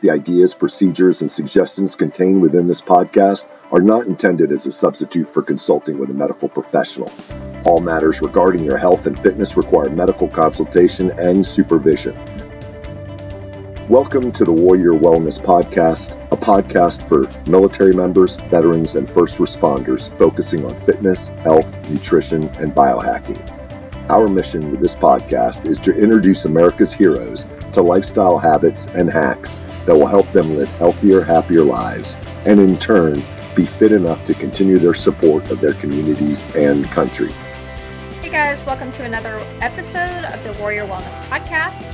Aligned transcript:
The 0.00 0.12
ideas, 0.12 0.54
procedures, 0.54 1.20
and 1.20 1.30
suggestions 1.30 1.94
contained 1.94 2.40
within 2.40 2.66
this 2.66 2.80
podcast 2.80 3.46
are 3.70 3.82
not 3.82 4.06
intended 4.06 4.50
as 4.50 4.64
a 4.64 4.72
substitute 4.72 5.28
for 5.28 5.42
consulting 5.42 5.98
with 5.98 6.08
a 6.08 6.14
medical 6.14 6.48
professional. 6.48 7.12
All 7.66 7.80
matters 7.80 8.22
regarding 8.22 8.64
your 8.64 8.78
health 8.78 9.04
and 9.04 9.18
fitness 9.18 9.58
require 9.58 9.90
medical 9.90 10.26
consultation 10.26 11.10
and 11.18 11.44
supervision. 11.44 12.14
Welcome 13.90 14.32
to 14.32 14.46
the 14.46 14.52
Warrior 14.52 14.94
Wellness 14.94 15.38
Podcast, 15.38 16.16
a 16.32 16.36
podcast 16.36 17.06
for 17.06 17.28
military 17.50 17.92
members, 17.92 18.36
veterans, 18.36 18.96
and 18.96 19.06
first 19.06 19.36
responders 19.36 20.08
focusing 20.16 20.64
on 20.64 20.74
fitness, 20.86 21.28
health, 21.28 21.90
nutrition, 21.90 22.44
and 22.58 22.74
biohacking. 22.74 23.38
Our 24.08 24.28
mission 24.28 24.70
with 24.70 24.80
this 24.80 24.96
podcast 24.96 25.66
is 25.66 25.78
to 25.80 25.94
introduce 25.94 26.46
America's 26.46 26.94
heroes 26.94 27.44
to 27.72 27.82
lifestyle 27.82 28.38
habits 28.38 28.86
and 28.88 29.10
hacks 29.10 29.60
that 29.86 29.96
will 29.96 30.06
help 30.06 30.30
them 30.32 30.56
live 30.56 30.68
healthier, 30.70 31.22
happier 31.22 31.62
lives, 31.62 32.16
and 32.46 32.60
in 32.60 32.78
turn, 32.78 33.22
be 33.54 33.64
fit 33.64 33.92
enough 33.92 34.24
to 34.26 34.34
continue 34.34 34.78
their 34.78 34.94
support 34.94 35.50
of 35.50 35.60
their 35.60 35.74
communities 35.74 36.44
and 36.54 36.84
country. 36.86 37.30
Hey 38.22 38.30
guys, 38.30 38.64
welcome 38.64 38.92
to 38.92 39.04
another 39.04 39.44
episode 39.60 40.24
of 40.24 40.42
the 40.44 40.52
Warrior 40.60 40.86
Wellness 40.86 41.18
Podcast. 41.28 41.86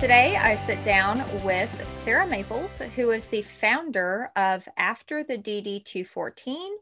Today 0.00 0.36
I 0.36 0.56
sit 0.56 0.82
down 0.82 1.22
with 1.44 1.90
Sarah 1.90 2.26
Maples, 2.26 2.80
who 2.96 3.10
is 3.10 3.28
the 3.28 3.42
founder 3.42 4.30
of 4.34 4.66
After 4.76 5.22
the 5.22 5.38
DD 5.38 5.84
214, 5.84 6.76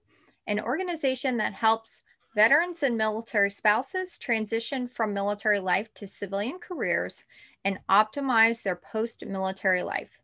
an 0.47 0.61
organization 0.61 1.37
that 1.37 1.53
helps 1.53 2.03
veterans 2.35 2.83
and 2.83 2.97
military 2.97 3.51
spouses 3.51 4.17
transition 4.17 4.87
from 4.87 5.13
military 5.13 5.59
life 5.59 5.93
to 5.95 6.07
civilian 6.07 6.59
careers 6.59 7.25
and 7.65 7.79
optimize 7.89 8.63
their 8.63 8.77
post 8.77 9.25
military 9.27 9.83
life. 9.83 10.21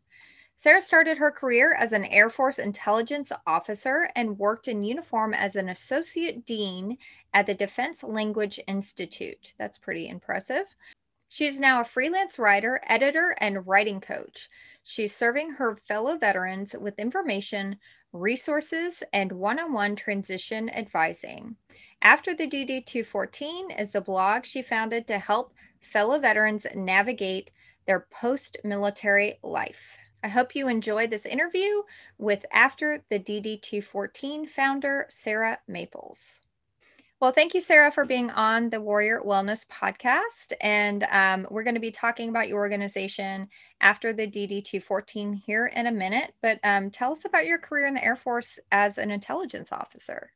Sarah 0.59 0.81
started 0.81 1.19
her 1.19 1.31
career 1.31 1.75
as 1.75 1.93
an 1.93 2.07
Air 2.07 2.31
Force 2.31 2.59
intelligence 2.59 3.31
officer 3.47 4.09
and 4.17 4.39
worked 4.39 4.69
in 4.69 4.83
uniform 4.83 5.35
as 5.35 5.55
an 5.55 5.69
associate 5.69 6.47
dean 6.47 6.97
at 7.35 7.45
the 7.45 7.55
Defense 7.55 8.03
Language 8.03 8.59
Institute. 8.67 9.53
That's 9.59 9.77
pretty 9.77 10.09
impressive. 10.09 10.65
She's 11.29 11.61
now 11.61 11.83
a 11.83 11.85
freelance 11.85 12.39
writer, 12.39 12.81
editor, 12.89 13.37
and 13.39 13.67
writing 13.67 14.01
coach. 14.01 14.49
She's 14.85 15.15
serving 15.15 15.51
her 15.51 15.77
fellow 15.77 16.17
veterans 16.17 16.75
with 16.79 16.99
information, 16.99 17.77
resources, 18.13 19.03
and 19.13 19.33
one 19.33 19.59
on 19.59 19.75
one 19.75 19.95
transition 19.97 20.71
advising. 20.71 21.57
After 22.01 22.35
the 22.35 22.47
DD 22.47 22.87
214 22.87 23.73
is 23.73 23.91
the 23.91 24.01
blog 24.01 24.47
she 24.47 24.63
founded 24.63 25.07
to 25.09 25.19
help 25.19 25.53
fellow 25.81 26.19
veterans 26.19 26.67
navigate 26.75 27.51
their 27.87 28.07
post 28.11 28.57
military 28.65 29.39
life. 29.43 29.99
I 30.23 30.29
hope 30.29 30.57
you 30.57 30.69
enjoyed 30.69 31.11
this 31.11 31.27
interview 31.27 31.83
with 32.19 32.45
After 32.53 33.05
the 33.11 33.19
DD 33.19 33.63
214 33.63 34.47
founder, 34.47 35.07
Sarah 35.09 35.59
Maples. 35.69 36.41
Well, 37.19 37.33
thank 37.33 37.55
you, 37.55 37.63
Sarah, 37.63 37.91
for 37.91 38.05
being 38.05 38.31
on 38.33 38.69
the 38.69 38.81
Warrior 38.81 39.23
Wellness 39.25 39.67
podcast. 39.69 40.53
And 40.61 41.05
um, 41.11 41.47
we're 41.51 41.63
going 41.63 41.75
to 41.75 41.81
be 41.81 41.91
talking 41.91 42.29
about 42.29 42.49
your 42.49 42.59
organization 42.59 43.49
after 43.81 44.13
the 44.13 44.27
DD 44.27 44.63
214 44.65 45.33
here 45.33 45.67
in 45.67 45.87
a 45.87 45.93
minute. 45.93 46.35
But 46.43 46.59
um, 46.63 46.91
tell 46.91 47.13
us 47.13 47.25
about 47.25 47.47
your 47.47 47.57
career 47.57 47.87
in 47.87 47.95
the 47.95 48.05
Air 48.05 48.17
Force 48.17 48.59
as 48.71 48.99
an 48.99 49.11
intelligence 49.11 49.73
officer. 49.73 50.31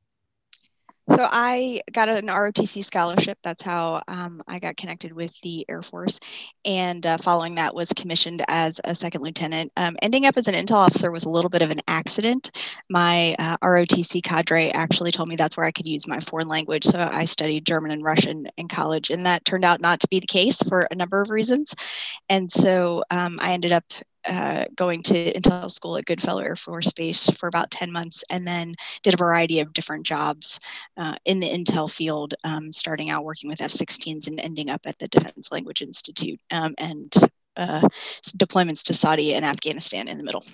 So 1.21 1.29
I 1.31 1.83
got 1.93 2.09
an 2.09 2.29
ROTC 2.29 2.83
scholarship. 2.83 3.37
That's 3.45 3.63
how 3.63 4.01
um, 4.09 4.41
I 4.49 4.59
got 4.59 4.79
connected 4.79 5.13
with 5.13 5.39
the 5.43 5.67
Air 5.69 5.83
Force, 5.83 6.19
and 6.65 7.05
uh, 7.05 7.19
following 7.19 7.57
that 7.57 7.75
was 7.75 7.93
commissioned 7.93 8.43
as 8.49 8.81
a 8.85 8.95
second 8.95 9.21
lieutenant. 9.21 9.71
Um, 9.77 9.97
ending 10.01 10.25
up 10.25 10.39
as 10.39 10.49
an 10.49 10.55
intel 10.55 10.77
officer 10.77 11.11
was 11.11 11.27
a 11.27 11.29
little 11.29 11.51
bit 11.51 11.61
of 11.61 11.71
an 11.71 11.81
accident. 11.89 12.65
My 12.89 13.37
uh, 13.39 13.59
ROTC 13.59 14.23
cadre 14.23 14.73
actually 14.73 15.12
told 15.12 15.29
me 15.29 15.37
that's 15.37 15.59
where 15.59 15.67
I 15.67 15.73
could 15.73 15.87
use 15.87 16.09
my 16.09 16.21
foreign 16.21 16.49
language, 16.49 16.85
so 16.85 17.11
I 17.12 17.27
studied 17.27 17.67
German 17.67 17.91
and 17.91 18.03
Russian 18.03 18.49
in 18.56 18.67
college, 18.67 19.11
and 19.11 19.27
that 19.27 19.44
turned 19.44 19.67
out 19.67 19.83
not 19.83 20.00
to 20.00 20.09
be 20.09 20.21
the 20.21 20.27
case 20.27 20.56
for 20.71 20.89
a 20.91 20.94
number 20.94 21.21
of 21.21 21.28
reasons. 21.28 21.75
And 22.31 22.50
so 22.50 23.05
um, 23.11 23.39
I 23.43 23.53
ended 23.53 23.73
up 23.73 23.84
uh, 24.28 24.64
going 24.76 25.03
to 25.04 25.32
Intel 25.32 25.70
School 25.70 25.97
at 25.97 26.04
Goodfellow 26.04 26.42
Air 26.42 26.56
Force 26.56 26.92
Base 26.92 27.31
for 27.31 27.48
about 27.48 27.70
10 27.70 27.91
months 27.91 28.25
and 28.31 28.47
then 28.47 28.75
did 29.03 29.14
a 29.14 29.16
variety 29.16 29.60
of 29.60 29.72
different 29.72 30.04
jobs 30.04 30.60
uh, 30.97 31.14
in 31.25 31.41
the 31.41 31.48
Intel 31.48 31.91
field, 31.91 32.34
um, 32.44 32.72
starting 32.72 33.10
out 33.10 33.25
working 33.25 33.48
with 33.48 33.60
F 33.60 33.70
16s 33.70 34.28
and 34.28 34.41
ending 34.41 34.70
up 34.70 34.81
at 34.84 34.98
the 34.98 35.08
Defense 35.08 35.50
Language 35.53 35.82
Institute 35.82 36.41
um, 36.50 36.75
and 36.78 37.12
uh, 37.56 37.86
deployments 38.36 38.82
to 38.84 38.94
Saudi 38.94 39.34
and 39.34 39.44
Afghanistan 39.44 40.08
in 40.08 40.19
the 40.19 40.25
middle. 40.25 40.44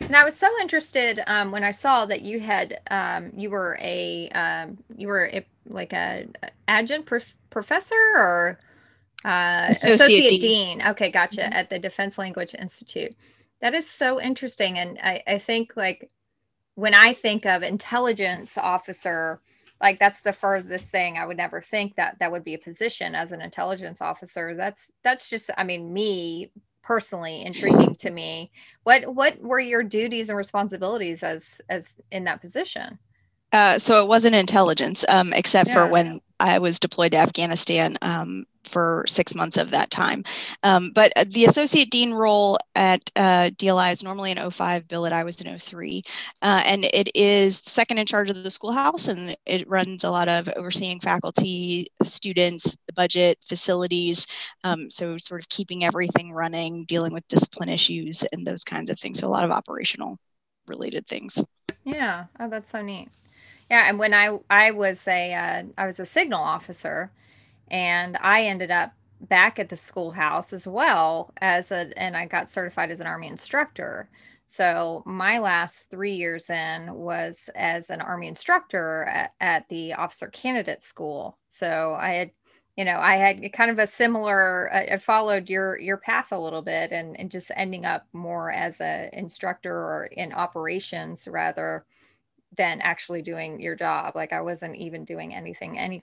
And 0.00 0.16
I 0.16 0.24
was 0.24 0.34
so 0.34 0.48
interested 0.60 1.22
um, 1.26 1.50
when 1.50 1.64
I 1.64 1.72
saw 1.72 2.06
that 2.06 2.22
you 2.22 2.40
had 2.40 2.80
um, 2.90 3.32
you 3.36 3.50
were 3.50 3.78
a 3.80 4.28
um, 4.30 4.78
you 4.96 5.08
were 5.08 5.26
a, 5.26 5.44
like 5.66 5.92
a 5.92 6.26
adjunct 6.66 7.06
prof- 7.06 7.36
professor 7.50 7.94
or 7.94 8.58
uh, 9.24 9.66
associate, 9.70 9.94
associate 9.94 10.40
dean. 10.40 10.78
dean. 10.78 10.88
Okay, 10.88 11.10
gotcha. 11.10 11.42
Mm-hmm. 11.42 11.52
At 11.52 11.70
the 11.70 11.78
Defense 11.78 12.18
Language 12.18 12.54
Institute. 12.58 13.14
That 13.60 13.74
is 13.74 13.88
so 13.88 14.20
interesting. 14.20 14.78
And 14.78 14.98
I, 15.02 15.22
I 15.26 15.38
think 15.38 15.76
like 15.76 16.10
when 16.74 16.94
I 16.94 17.12
think 17.12 17.44
of 17.44 17.62
intelligence 17.62 18.56
officer, 18.56 19.40
like 19.80 19.98
that's 19.98 20.20
the 20.20 20.32
furthest 20.32 20.90
thing 20.90 21.18
I 21.18 21.26
would 21.26 21.36
never 21.36 21.60
think 21.60 21.96
that 21.96 22.18
that 22.20 22.30
would 22.30 22.44
be 22.44 22.54
a 22.54 22.58
position 22.58 23.14
as 23.14 23.32
an 23.32 23.40
intelligence 23.40 24.00
officer. 24.00 24.54
That's 24.54 24.92
that's 25.02 25.28
just 25.28 25.50
I 25.56 25.64
mean 25.64 25.92
me 25.92 26.50
personally 26.82 27.42
intriguing 27.44 27.96
to 27.96 28.10
me. 28.10 28.50
What 28.84 29.12
what 29.14 29.40
were 29.40 29.60
your 29.60 29.82
duties 29.82 30.28
and 30.28 30.38
responsibilities 30.38 31.22
as 31.22 31.60
as 31.68 31.94
in 32.12 32.24
that 32.24 32.40
position? 32.40 32.98
Uh, 33.52 33.78
so 33.78 34.02
it 34.02 34.08
wasn't 34.08 34.34
intelligence, 34.34 35.04
um, 35.08 35.32
except 35.32 35.68
yeah. 35.68 35.74
for 35.74 35.86
when 35.88 36.20
I 36.40 36.58
was 36.58 36.78
deployed 36.78 37.12
to 37.12 37.18
Afghanistan 37.18 37.98
um, 38.02 38.46
for 38.64 39.04
six 39.06 39.34
months 39.34 39.56
of 39.56 39.70
that 39.70 39.90
time. 39.90 40.24
Um, 40.62 40.90
but 40.94 41.12
uh, 41.16 41.24
the 41.28 41.46
associate 41.46 41.90
dean 41.90 42.12
role 42.12 42.58
at 42.74 43.10
uh, 43.16 43.50
DLI 43.56 43.92
is 43.92 44.04
normally 44.04 44.32
an 44.32 44.50
05 44.50 44.86
billet. 44.88 45.12
I 45.12 45.24
was 45.24 45.40
an 45.40 45.58
03. 45.58 46.02
Uh, 46.42 46.62
and 46.64 46.84
it 46.84 47.10
is 47.14 47.58
second 47.58 47.98
in 47.98 48.06
charge 48.06 48.30
of 48.30 48.42
the 48.42 48.50
schoolhouse 48.50 49.08
and 49.08 49.36
it 49.46 49.68
runs 49.68 50.04
a 50.04 50.10
lot 50.10 50.28
of 50.28 50.48
overseeing 50.56 51.00
faculty, 51.00 51.86
students, 52.02 52.76
the 52.86 52.92
budget, 52.92 53.38
facilities. 53.48 54.26
Um, 54.64 54.90
so, 54.90 55.16
sort 55.18 55.40
of 55.40 55.48
keeping 55.48 55.84
everything 55.84 56.32
running, 56.32 56.84
dealing 56.84 57.12
with 57.12 57.26
discipline 57.28 57.68
issues, 57.68 58.24
and 58.32 58.46
those 58.46 58.64
kinds 58.64 58.90
of 58.90 58.98
things. 58.98 59.18
So, 59.18 59.26
a 59.26 59.30
lot 59.30 59.44
of 59.44 59.50
operational 59.50 60.18
related 60.66 61.06
things. 61.06 61.42
Yeah. 61.84 62.26
Oh, 62.38 62.48
that's 62.48 62.70
so 62.70 62.82
neat. 62.82 63.08
Yeah, 63.70 63.88
and 63.88 63.98
when 63.98 64.14
I 64.14 64.38
I 64.50 64.70
was 64.70 65.06
a 65.08 65.34
uh, 65.34 65.62
I 65.76 65.86
was 65.86 66.00
a 66.00 66.06
signal 66.06 66.42
officer, 66.42 67.12
and 67.68 68.16
I 68.20 68.44
ended 68.44 68.70
up 68.70 68.92
back 69.20 69.58
at 69.58 69.68
the 69.68 69.76
schoolhouse 69.76 70.52
as 70.52 70.66
well 70.66 71.32
as 71.40 71.72
a 71.72 71.92
and 71.98 72.16
I 72.16 72.26
got 72.26 72.50
certified 72.50 72.90
as 72.90 73.00
an 73.00 73.06
army 73.06 73.28
instructor. 73.28 74.10
So 74.46 75.02
my 75.06 75.38
last 75.38 75.90
three 75.90 76.14
years 76.14 76.48
in 76.50 76.94
was 76.94 77.50
as 77.54 77.90
an 77.90 78.00
army 78.00 78.28
instructor 78.28 79.04
at, 79.04 79.32
at 79.40 79.68
the 79.68 79.92
officer 79.94 80.28
candidate 80.28 80.82
school. 80.82 81.38
So 81.48 81.96
I 82.00 82.12
had 82.14 82.30
you 82.76 82.84
know 82.84 82.98
i 83.00 83.16
had 83.16 83.52
kind 83.52 83.70
of 83.72 83.78
a 83.80 83.86
similar 83.88 84.72
i 84.72 84.96
followed 84.98 85.48
your 85.50 85.78
your 85.80 85.96
path 85.96 86.30
a 86.32 86.38
little 86.38 86.62
bit 86.62 86.92
and, 86.92 87.18
and 87.18 87.30
just 87.30 87.50
ending 87.56 87.84
up 87.84 88.06
more 88.12 88.52
as 88.52 88.80
a 88.80 89.10
instructor 89.12 89.74
or 89.74 90.06
in 90.12 90.32
operations 90.32 91.26
rather 91.28 91.84
than 92.56 92.80
actually 92.80 93.22
doing 93.22 93.60
your 93.60 93.76
job. 93.76 94.16
Like 94.16 94.32
i 94.32 94.40
wasn't 94.40 94.76
even 94.76 95.04
doing 95.04 95.34
anything 95.34 95.78
any 95.78 96.02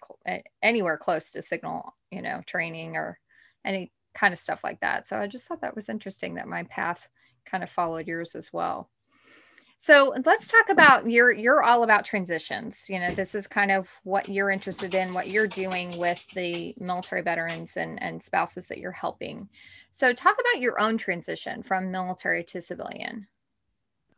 anywhere 0.62 0.98
close 0.98 1.30
to 1.32 1.42
signal 1.42 1.96
you 2.12 2.22
know 2.22 2.42
training 2.46 2.96
or 2.96 3.20
any 3.64 3.92
kind 4.14 4.32
of 4.34 4.40
stuff 4.40 4.64
like 4.64 4.80
that. 4.82 5.08
So 5.08 5.18
i 5.18 5.28
just 5.28 5.48
thought 5.48 5.62
that 5.62 5.76
was 5.76 5.90
interesting 5.90 6.36
that 6.36 6.48
my 6.48 6.64
path 6.64 7.10
kind 7.46 7.64
of 7.64 7.70
followed 7.70 8.08
yours 8.08 8.36
as 8.36 8.52
well. 8.54 8.90
So 9.78 10.16
let's 10.26 10.48
talk 10.48 10.70
about 10.70 11.10
you're 11.10 11.32
you're 11.32 11.64
all 11.64 11.84
about 11.84 12.06
transitions. 12.06 12.86
You 12.90 13.00
know 13.00 13.14
this 13.14 13.36
is 13.36 13.48
kind 13.48 13.72
of 13.72 13.90
what 14.04 14.30
you're 14.30 14.50
interested 14.50 14.96
in 14.96 15.14
what 15.14 15.30
you're 15.30 15.48
doing 15.48 15.98
with 15.98 16.24
the 16.34 16.74
military 16.80 17.22
veterans 17.22 17.76
and 17.76 18.02
and 18.02 18.22
spouses 18.22 18.68
that 18.68 18.78
you're 18.78 18.92
helping. 18.92 19.50
So 19.92 20.14
talk 20.14 20.38
about 20.40 20.62
your 20.62 20.80
own 20.80 20.98
transition 20.98 21.64
from 21.64 21.92
military 21.92 22.44
to 22.46 22.62
civilian 22.62 23.28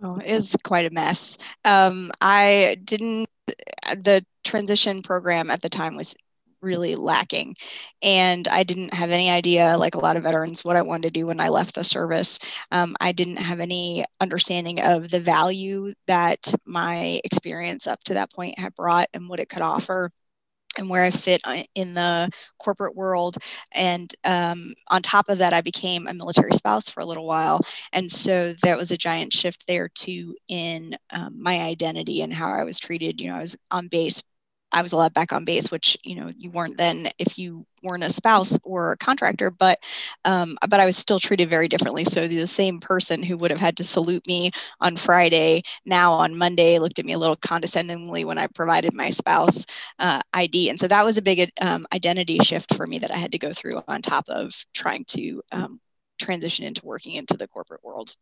Oh, 0.02 0.18
it 0.18 0.28
is 0.30 0.56
quite 0.64 0.86
a 0.86 0.94
mess. 0.94 1.38
Um, 1.66 2.12
I 2.22 2.78
didn't, 2.84 3.30
the 3.88 4.24
transition 4.44 5.02
program 5.02 5.50
at 5.50 5.62
the 5.62 5.70
time 5.70 5.96
was 5.96 6.16
really 6.62 6.96
lacking. 6.96 7.56
And 8.02 8.48
I 8.48 8.64
didn't 8.64 8.94
have 8.94 9.12
any 9.12 9.30
idea, 9.30 9.78
like 9.78 9.96
a 9.96 10.00
lot 10.00 10.18
of 10.18 10.24
veterans, 10.24 10.64
what 10.64 10.76
I 10.76 10.82
wanted 10.82 11.14
to 11.14 11.20
do 11.20 11.26
when 11.28 11.40
I 11.40 11.50
left 11.50 11.76
the 11.76 11.84
service. 11.84 12.40
Um, 12.72 12.96
I 13.00 13.12
didn't 13.12 13.38
have 13.38 13.60
any 13.60 14.06
understanding 14.22 14.82
of 14.82 15.10
the 15.10 15.20
value 15.20 15.94
that 16.08 16.54
my 16.66 17.20
experience 17.24 17.88
up 17.88 18.04
to 18.06 18.16
that 18.16 18.32
point 18.34 18.60
had 18.60 18.76
brought 18.76 19.08
and 19.14 19.30
what 19.30 19.40
it 19.40 19.50
could 19.50 19.62
offer 19.62 20.12
and 20.78 20.90
where 20.90 21.04
I 21.04 21.10
fit 21.10 21.42
uh, 21.44 21.64
in 21.76 21.94
the 21.94 22.30
corporate 22.60 22.96
world. 22.96 23.38
And 23.74 24.14
um, 24.24 24.74
on 24.90 25.02
top 25.02 25.30
of 25.30 25.38
that, 25.40 25.54
I 25.54 25.62
became 25.62 26.08
a 26.08 26.14
military 26.14 26.54
spouse 26.54 26.90
for 26.90 27.02
a 27.02 27.06
little 27.06 27.26
while. 27.26 27.60
And 27.94 28.12
so 28.12 28.54
that 28.64 28.78
was 28.78 28.92
a 28.92 28.98
giant 28.98 29.34
shift 29.34 29.66
there 29.68 29.90
too 29.90 30.36
in 30.48 30.96
um, 31.12 31.42
my 31.42 31.60
identity 31.62 32.22
and 32.22 32.34
how 32.34 32.52
I 32.52 32.64
was 32.64 32.80
treated. 32.80 33.20
You 33.22 33.30
know, 33.30 33.38
I 33.38 33.42
was 33.42 33.58
on 33.72 33.88
base 33.88 34.22
I 34.72 34.82
was 34.82 34.92
allowed 34.94 35.14
back 35.14 35.32
on 35.34 35.46
base, 35.46 35.72
which 35.72 35.98
you 36.04 36.16
know 36.16 36.32
you 36.38 36.52
weren't 36.52 36.78
then 36.78 37.10
if 37.18 37.38
you 37.38 37.66
weren't 37.84 38.04
a 38.04 38.10
spouse 38.10 38.58
or 38.64 38.92
a 38.92 38.98
contractor, 38.98 39.50
but 39.52 39.80
um, 40.26 40.58
but 40.70 40.80
I 40.80 40.86
was 40.86 40.98
still 40.98 41.20
treated 41.20 41.50
very 41.50 41.68
differently. 41.68 42.04
So 42.04 42.28
the 42.28 42.48
same 42.48 42.80
person 42.80 43.24
who 43.24 43.38
would 43.38 43.52
have 43.52 43.60
had 43.60 43.78
to 43.78 43.84
salute 43.84 44.26
me 44.28 44.52
on 44.82 44.98
Friday 44.98 45.64
now 45.86 46.14
on 46.14 46.38
Monday 46.38 46.80
looked 46.80 47.00
at 47.00 47.06
me 47.06 47.14
a 47.14 47.18
little 47.20 47.36
condescendingly 47.38 48.26
when 48.26 48.38
I 48.38 48.48
provided 48.48 48.94
my 48.94 49.10
spouse 49.10 49.66
uh, 50.00 50.22
ID, 50.34 50.70
and 50.70 50.80
so 50.80 50.88
that 50.88 51.06
was 51.06 51.18
a 51.18 51.22
big 51.22 51.52
um, 51.62 51.88
identity 51.94 52.40
shift 52.40 52.76
for 52.76 52.86
me 52.88 53.00
that 53.00 53.12
I 53.12 53.18
had 53.18 53.32
to 53.34 53.40
go 53.40 53.54
through 53.54 53.82
on 53.88 54.02
top 54.02 54.28
of 54.30 54.54
trying 54.74 55.06
to 55.06 55.42
um, 55.52 55.80
transition 56.20 56.66
into 56.66 56.86
working 56.86 57.14
into 57.14 57.38
the 57.38 57.48
corporate 57.48 57.84
world. 57.84 58.16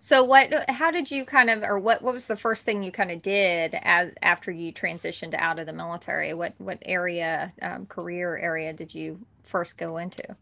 So 0.00 0.24
what 0.24 0.70
how 0.70 0.90
did 0.90 1.10
you 1.10 1.24
kind 1.24 1.50
of 1.50 1.62
or 1.62 1.78
what 1.78 2.02
what 2.02 2.14
was 2.14 2.26
the 2.26 2.36
first 2.36 2.64
thing 2.64 2.82
you 2.82 2.92
kind 2.92 3.10
of 3.10 3.20
did 3.20 3.76
as 3.82 4.14
after 4.22 4.50
you 4.50 4.72
transitioned 4.72 5.34
out 5.34 5.58
of 5.58 5.66
the 5.66 5.72
military? 5.72 6.34
What 6.34 6.54
what 6.58 6.78
area 6.84 7.52
um, 7.60 7.86
career 7.86 8.36
area 8.36 8.72
did 8.72 8.94
you 8.94 9.18
first 9.42 9.76
go 9.76 9.96
into? 9.98 10.36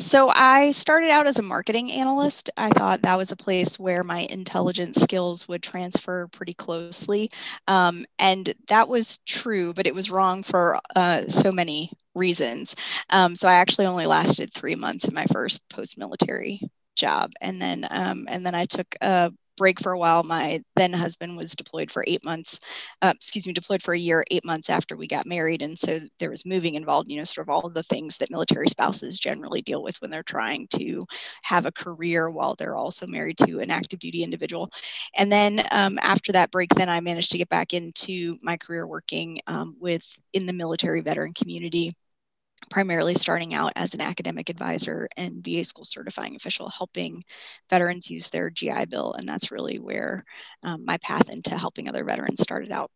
So 0.00 0.30
I 0.32 0.70
started 0.70 1.10
out 1.10 1.26
as 1.26 1.40
a 1.40 1.42
marketing 1.42 1.90
analyst. 1.90 2.50
I 2.56 2.70
thought 2.70 3.02
that 3.02 3.18
was 3.18 3.32
a 3.32 3.36
place 3.36 3.80
where 3.80 4.04
my 4.04 4.28
intelligence 4.30 5.00
skills 5.00 5.48
would 5.48 5.60
transfer 5.60 6.28
pretty 6.28 6.54
closely, 6.54 7.30
um, 7.66 8.06
and 8.20 8.54
that 8.68 8.88
was 8.88 9.18
true, 9.26 9.74
but 9.74 9.88
it 9.88 9.94
was 9.94 10.08
wrong 10.08 10.44
for 10.44 10.78
uh, 10.94 11.26
so 11.26 11.50
many 11.50 11.90
reasons. 12.14 12.76
Um, 13.10 13.34
so 13.34 13.48
I 13.48 13.54
actually 13.54 13.86
only 13.86 14.06
lasted 14.06 14.54
three 14.54 14.76
months 14.76 15.08
in 15.08 15.14
my 15.14 15.26
first 15.26 15.68
post-military 15.68 16.62
job. 16.98 17.32
And 17.40 17.60
then 17.60 17.86
um, 17.90 18.26
and 18.28 18.44
then 18.44 18.54
i 18.54 18.64
took 18.66 18.94
a 19.02 19.32
break 19.56 19.80
for 19.80 19.92
a 19.92 19.98
while. 19.98 20.22
My 20.22 20.62
then 20.76 20.92
husband 20.92 21.36
was 21.36 21.54
deployed 21.54 21.90
for 21.90 22.04
eight 22.06 22.24
months 22.24 22.60
uh, 23.02 23.12
excuse 23.16 23.46
me 23.46 23.52
deployed 23.52 23.82
for 23.82 23.92
a 23.94 23.98
year 23.98 24.24
eight 24.30 24.44
months 24.44 24.70
after 24.70 24.96
we 24.96 25.06
got 25.08 25.26
married. 25.26 25.62
And 25.62 25.78
so 25.78 26.00
there 26.20 26.30
was 26.30 26.46
moving 26.46 26.76
involved 26.76 27.10
you 27.10 27.18
know 27.18 27.24
sort 27.24 27.46
of 27.46 27.50
all 27.50 27.66
of 27.66 27.74
the 27.74 27.82
things 27.84 28.16
that 28.18 28.30
military 28.30 28.68
spouses 28.68 29.18
generally 29.18 29.62
deal 29.62 29.82
with 29.82 30.00
when 30.00 30.10
they're 30.10 30.22
trying 30.22 30.68
to 30.74 31.04
have 31.42 31.66
a 31.66 31.72
career 31.72 32.30
while 32.30 32.54
they're 32.54 32.76
also 32.76 33.06
married 33.06 33.38
to 33.38 33.58
an 33.58 33.70
active 33.70 33.98
duty 33.98 34.22
individual. 34.22 34.70
And 35.16 35.30
then 35.32 35.62
um, 35.72 35.98
after 36.02 36.32
that 36.32 36.50
break 36.50 36.70
then 36.74 36.88
i 36.88 37.00
managed 37.00 37.32
to 37.32 37.38
get 37.38 37.48
back 37.48 37.74
into 37.74 38.36
my 38.42 38.56
career 38.56 38.86
working 38.86 39.38
um, 39.46 39.76
with 39.80 40.02
in 40.32 40.46
the 40.46 40.52
military 40.52 41.00
veteran 41.00 41.34
community 41.34 41.94
primarily 42.70 43.14
starting 43.14 43.54
out 43.54 43.72
as 43.76 43.94
an 43.94 44.00
academic 44.00 44.50
advisor 44.50 45.08
and 45.16 45.44
VA 45.44 45.64
school 45.64 45.84
certifying 45.84 46.36
official, 46.36 46.68
helping 46.68 47.24
veterans 47.70 48.10
use 48.10 48.30
their 48.30 48.50
GI 48.50 48.86
Bill. 48.86 49.12
And 49.14 49.28
that's 49.28 49.50
really 49.50 49.78
where 49.78 50.24
um, 50.62 50.84
my 50.84 50.96
path 50.98 51.30
into 51.30 51.56
helping 51.56 51.88
other 51.88 52.04
veterans 52.04 52.40
started 52.42 52.72
out. 52.72 52.90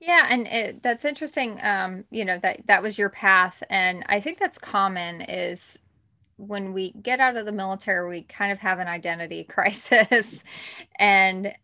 Yeah, 0.00 0.26
and 0.28 0.46
it, 0.48 0.82
that's 0.82 1.04
interesting. 1.04 1.60
Um, 1.62 2.04
you 2.10 2.24
know 2.24 2.38
that 2.38 2.66
that 2.66 2.82
was 2.82 2.98
your 2.98 3.08
path, 3.08 3.62
and 3.70 4.04
I 4.08 4.18
think 4.20 4.38
that's 4.38 4.58
common. 4.58 5.20
Is 5.22 5.78
when 6.36 6.72
we 6.72 6.92
get 6.92 7.20
out 7.20 7.36
of 7.36 7.46
the 7.46 7.52
military, 7.52 8.08
we 8.08 8.22
kind 8.22 8.50
of 8.50 8.58
have 8.58 8.80
an 8.80 8.88
identity 8.88 9.44
crisis, 9.48 10.42
and 10.98 11.54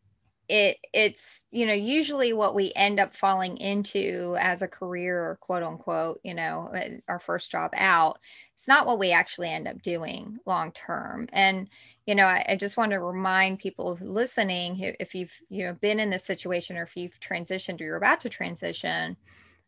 it 0.49 0.79
it's 0.95 1.45
you 1.51 1.67
know 1.67 1.75
usually 1.75 2.33
what 2.33 2.55
we 2.55 2.73
end 2.75 2.99
up 2.99 3.13
falling 3.13 3.59
into 3.59 4.37
as 4.41 4.63
a 4.63 4.69
career 4.69 5.39
quote 5.41 5.63
unquote 5.63 6.21
you 6.25 6.35
know 6.35 6.71
uh, 6.75 6.89
our 7.09 7.19
first 7.19 7.51
job 7.51 7.71
out 7.77 8.19
it's 8.59 8.67
not 8.67 8.89
what 8.89 8.99
we 8.99 9.13
actually 9.13 9.51
end 9.51 9.69
up 9.69 9.81
doing 9.83 10.37
long 10.45 10.73
term. 10.73 11.29
And 11.33 11.69
you 12.07 12.17
know 12.17 12.27
I, 12.27 12.45
I, 12.49 12.57
just 12.57 12.77
want 12.77 12.91
to 12.91 12.99
remind 12.99 13.61
people 13.61 13.97
listening 14.01 14.81
if 14.99 15.15
you've 15.15 15.33
you 15.49 15.65
know 15.65 15.75
been 15.75 16.01
in 16.01 16.11
this 16.11 16.25
situation 16.25 16.77
or 16.77 16.83
if 16.83 16.97
you've 16.97 17.21
transitioned 17.21 17.81
or 17.81 17.85
you're 17.85 17.97
about 17.97 18.21
to 18.23 18.29
transition 18.29 19.17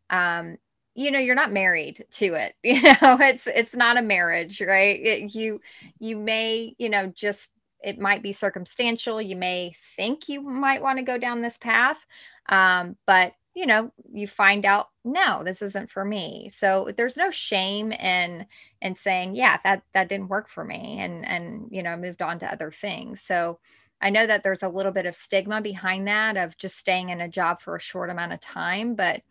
um 0.09 0.56
you 0.97 1.12
know 1.12 1.21
you're 1.21 1.37
not 1.37 1.53
married 1.53 2.05
to 2.11 2.35
it 2.35 2.55
you 2.65 2.83
know 2.83 3.17
it's 3.21 3.47
it's 3.47 3.76
not 3.76 3.97
a 3.97 4.03
marriage 4.03 4.61
right? 4.61 5.00
It, 5.00 5.35
you 5.37 5.61
you 6.00 6.17
may 6.17 6.75
you 6.79 6.88
know 6.88 7.06
just 7.15 7.53
it 7.82 7.99
might 7.99 8.23
be 8.23 8.32
circumstantial. 8.32 9.21
You 9.21 9.37
may 9.37 9.73
think 9.97 10.29
you 10.29 10.43
might 10.43 10.82
want 10.82 10.99
to 10.99 11.05
go 11.05 11.19
down 11.19 11.41
this 11.41 11.59
path, 11.59 12.06
um, 12.49 12.97
but 13.06 13.32
you 13.55 13.67
know 13.67 13.91
you 14.12 14.27
find 14.27 14.65
out 14.65 14.88
no 15.05 15.43
this 15.43 15.61
isn't 15.61 15.91
for 15.91 16.05
me 16.05 16.49
so 16.49 16.91
there's 16.97 17.17
no 17.17 17.31
shame 17.31 17.93
in 17.93 18.47
in 18.81 18.94
saying 18.94 19.35
yeah 19.35 19.59
that 19.65 19.82
that 19.93 20.09
didn't 20.09 20.29
work 20.29 20.49
for 20.49 20.65
me 20.65 20.99
and 21.00 21.27
and 21.27 21.67
you 21.71 21.82
know 21.82 21.97
moved 21.97 22.23
on 22.23 22.38
to 22.38 22.50
other 22.50 22.71
things 22.71 23.21
so 23.21 23.59
i 24.00 24.09
know 24.09 24.26
that 24.26 24.43
there's 24.43 24.62
a 24.62 24.69
little 24.69 24.93
bit 24.93 25.06
of 25.06 25.17
stigma 25.17 25.61
behind 25.61 26.06
that 26.06 26.37
of 26.37 26.56
just 26.56 26.76
staying 26.76 27.09
in 27.09 27.21
a 27.21 27.29
job 27.29 27.61
for 27.61 27.75
a 27.75 27.81
short 27.81 28.11
amount 28.11 28.33
of 28.33 28.41
time 28.41 28.94
but 28.94 29.23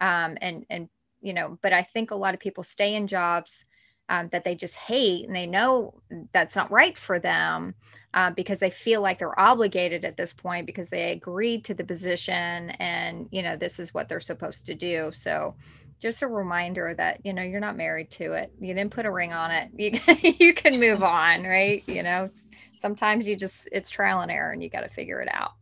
um 0.00 0.38
and 0.40 0.64
and 0.70 0.88
you 1.20 1.34
know 1.34 1.58
but 1.62 1.72
i 1.72 1.82
think 1.82 2.10
a 2.10 2.16
lot 2.16 2.34
of 2.34 2.40
people 2.40 2.64
stay 2.64 2.94
in 2.94 3.06
jobs 3.06 3.66
um, 4.08 4.28
that 4.28 4.44
they 4.44 4.54
just 4.54 4.76
hate 4.76 5.26
and 5.26 5.34
they 5.34 5.46
know 5.46 5.94
that's 6.32 6.56
not 6.56 6.70
right 6.70 6.96
for 6.96 7.18
them 7.18 7.74
uh, 8.14 8.30
because 8.30 8.60
they 8.60 8.70
feel 8.70 9.00
like 9.00 9.18
they're 9.18 9.38
obligated 9.38 10.04
at 10.04 10.16
this 10.16 10.32
point 10.32 10.66
because 10.66 10.90
they 10.90 11.12
agreed 11.12 11.64
to 11.64 11.74
the 11.74 11.84
position 11.84 12.70
and 12.70 13.28
you 13.30 13.42
know 13.42 13.56
this 13.56 13.78
is 13.78 13.92
what 13.92 14.08
they're 14.08 14.20
supposed 14.20 14.66
to 14.66 14.74
do. 14.74 15.10
So 15.12 15.54
just 15.98 16.22
a 16.22 16.26
reminder 16.26 16.94
that 16.94 17.20
you 17.24 17.32
know 17.32 17.42
you're 17.42 17.60
not 17.60 17.76
married 17.76 18.10
to 18.12 18.32
it. 18.32 18.52
You 18.60 18.74
didn't 18.74 18.92
put 18.92 19.06
a 19.06 19.10
ring 19.10 19.32
on 19.32 19.50
it. 19.50 19.70
You, 19.76 20.34
you 20.38 20.54
can 20.54 20.78
move 20.78 21.02
on 21.02 21.44
right? 21.44 21.82
You 21.86 22.02
know 22.02 22.30
sometimes 22.72 23.26
you 23.26 23.36
just 23.36 23.68
it's 23.72 23.90
trial 23.90 24.20
and 24.20 24.30
error 24.30 24.52
and 24.52 24.62
you 24.62 24.68
got 24.68 24.80
to 24.82 24.88
figure 24.88 25.20
it 25.20 25.28
out 25.32 25.52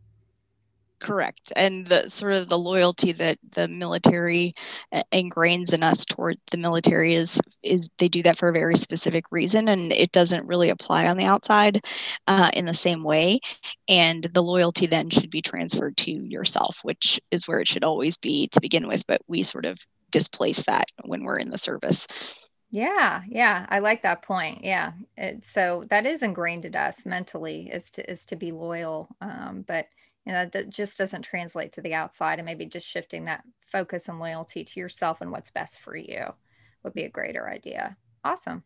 correct 1.05 1.53
and 1.55 1.85
the 1.85 2.09
sort 2.09 2.33
of 2.33 2.49
the 2.49 2.57
loyalty 2.57 3.11
that 3.11 3.37
the 3.53 3.67
military 3.67 4.53
uh, 4.91 5.03
ingrains 5.11 5.71
in 5.71 5.83
us 5.83 6.03
toward 6.03 6.35
the 6.49 6.57
military 6.57 7.13
is 7.13 7.39
is 7.61 7.89
they 7.99 8.07
do 8.07 8.23
that 8.23 8.39
for 8.39 8.49
a 8.49 8.53
very 8.53 8.75
specific 8.75 9.25
reason 9.31 9.67
and 9.67 9.91
it 9.93 10.11
doesn't 10.11 10.47
really 10.47 10.69
apply 10.69 11.07
on 11.07 11.15
the 11.15 11.25
outside 11.25 11.85
uh, 12.27 12.49
in 12.53 12.65
the 12.65 12.73
same 12.73 13.03
way 13.03 13.39
and 13.87 14.23
the 14.33 14.41
loyalty 14.41 14.87
then 14.87 15.07
should 15.09 15.29
be 15.29 15.43
transferred 15.43 15.95
to 15.95 16.11
yourself 16.11 16.79
which 16.81 17.19
is 17.29 17.47
where 17.47 17.59
it 17.59 17.67
should 17.67 17.83
always 17.83 18.17
be 18.17 18.47
to 18.47 18.59
begin 18.59 18.87
with 18.87 19.05
but 19.05 19.21
we 19.27 19.43
sort 19.43 19.65
of 19.65 19.77
displace 20.11 20.63
that 20.63 20.85
when 21.03 21.23
we're 21.23 21.35
in 21.35 21.51
the 21.51 21.57
service 21.57 22.07
yeah, 22.71 23.21
yeah, 23.29 23.65
I 23.69 23.79
like 23.79 24.01
that 24.01 24.23
point. 24.23 24.61
Yeah, 24.61 24.93
it, 25.15 25.45
so 25.45 25.85
that 25.89 26.05
is 26.05 26.23
ingrained 26.23 26.65
in 26.65 26.75
us 26.75 27.05
mentally 27.05 27.69
is 27.71 27.89
to 27.91 28.11
is 28.11 28.25
to 28.25 28.35
be 28.35 28.51
loyal. 28.51 29.07
Um, 29.21 29.63
but 29.65 29.87
you 30.25 30.33
know 30.33 30.47
that 30.51 30.69
just 30.69 30.97
doesn't 30.97 31.21
translate 31.21 31.71
to 31.73 31.81
the 31.81 31.93
outside 31.93 32.39
and 32.39 32.45
maybe 32.45 32.65
just 32.65 32.87
shifting 32.87 33.25
that 33.25 33.43
focus 33.61 34.07
and 34.07 34.19
loyalty 34.19 34.63
to 34.63 34.79
yourself 34.79 35.21
and 35.21 35.31
what's 35.31 35.51
best 35.51 35.79
for 35.79 35.95
you 35.95 36.25
would 36.83 36.93
be 36.93 37.03
a 37.03 37.09
greater 37.09 37.49
idea. 37.49 37.95
Awesome. 38.23 38.63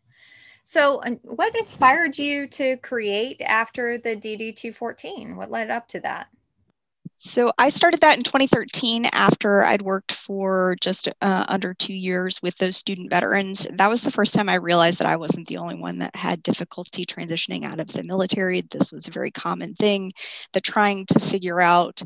So 0.64 1.02
what 1.22 1.56
inspired 1.56 2.18
you 2.18 2.46
to 2.48 2.76
create 2.78 3.40
after 3.40 3.98
the 3.98 4.16
dd214 4.16 5.36
what 5.36 5.50
led 5.50 5.70
up 5.70 5.88
to 5.88 6.00
that 6.00 6.28
so 7.22 7.52
I 7.58 7.68
started 7.68 8.00
that 8.00 8.16
in 8.16 8.24
2013 8.24 9.04
after 9.12 9.62
I'd 9.62 9.82
worked 9.82 10.12
for 10.12 10.74
just 10.80 11.06
uh, 11.20 11.44
under 11.48 11.74
two 11.74 11.92
years 11.92 12.40
with 12.40 12.56
those 12.56 12.78
student 12.78 13.10
veterans. 13.10 13.66
That 13.74 13.90
was 13.90 14.00
the 14.00 14.10
first 14.10 14.32
time 14.32 14.48
I 14.48 14.54
realized 14.54 15.00
that 15.00 15.06
I 15.06 15.16
wasn't 15.16 15.46
the 15.46 15.58
only 15.58 15.74
one 15.74 15.98
that 15.98 16.16
had 16.16 16.42
difficulty 16.42 17.04
transitioning 17.04 17.66
out 17.66 17.78
of 17.78 17.88
the 17.88 18.04
military. 18.04 18.62
This 18.62 18.90
was 18.90 19.06
a 19.06 19.10
very 19.12 19.30
common 19.30 19.74
thing 19.74 20.12
that 20.54 20.64
trying 20.64 21.04
to 21.10 21.20
figure 21.20 21.60
out 21.60 22.02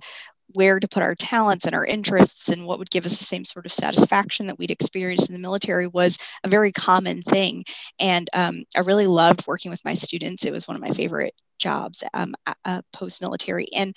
where 0.49 0.80
to 0.80 0.88
put 0.88 1.04
our 1.04 1.14
talents 1.14 1.64
and 1.64 1.76
our 1.76 1.87
interests 1.87 2.49
and 2.49 2.66
what 2.66 2.80
would 2.80 2.90
give 2.90 3.06
us 3.06 3.16
the 3.16 3.25
same 3.25 3.44
sort 3.44 3.66
of 3.66 3.73
satisfaction 3.73 4.47
that 4.47 4.59
we'd 4.59 4.73
experienced 4.73 5.28
in 5.28 5.33
the 5.33 5.40
military 5.40 5.87
was 5.87 6.18
a 6.42 6.49
very 6.49 6.73
common 6.73 7.23
thing. 7.23 7.64
And 8.00 8.28
um, 8.33 8.64
I 8.76 8.80
really 8.80 9.06
loved 9.06 9.47
working 9.47 9.71
with 9.71 9.85
my 9.85 9.94
students. 9.94 10.44
It 10.44 10.52
was 10.52 10.66
one 10.66 10.76
of 10.76 10.83
my 10.83 10.90
favorite 10.90 11.35
jobs 11.59 12.02
um, 12.14 12.35
uh, 12.64 12.83
post 12.92 13.21
military. 13.21 13.68
And 13.75 13.97